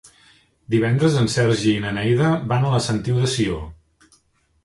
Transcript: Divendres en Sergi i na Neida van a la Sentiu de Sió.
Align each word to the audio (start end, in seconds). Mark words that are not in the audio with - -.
Divendres 0.75 1.17
en 1.23 1.27
Sergi 1.33 1.75
i 1.75 1.83
na 1.83 1.91
Neida 1.97 2.31
van 2.53 2.65
a 2.69 2.73
la 2.77 2.79
Sentiu 2.87 3.19
de 3.25 3.29
Sió. 3.35 3.59